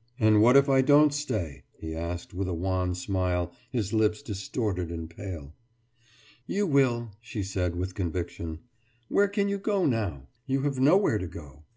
[0.18, 4.90] «»And what if I don't stay?« he asked with a wan smile, his lips distorted
[4.90, 5.54] and pale.
[6.48, 8.58] »You will,« she said with conviction.
[9.06, 10.26] »Where can you go now?
[10.46, 11.62] You have nowhere to go.